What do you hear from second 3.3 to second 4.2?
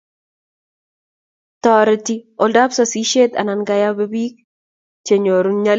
anan kayabe